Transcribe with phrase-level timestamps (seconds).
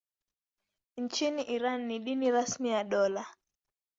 [0.97, 3.25] Nchini Iran ni dini rasmi ya dola.